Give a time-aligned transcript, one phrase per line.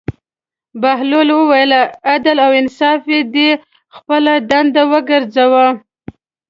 [0.81, 1.71] بهلول وویل:
[2.11, 3.01] عدل او انصاف
[3.33, 3.49] دې
[3.95, 5.67] خپله دنده وګرځوه.